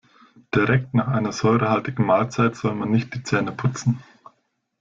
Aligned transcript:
Direkt 0.55 0.95
nach 0.95 1.09
einer 1.09 1.31
säurehaltigen 1.31 2.03
Mahlzeit 2.07 2.55
soll 2.55 2.73
man 2.73 2.89
nicht 2.89 3.13
die 3.13 3.21
Zähne 3.21 3.51
putzen. 3.51 4.01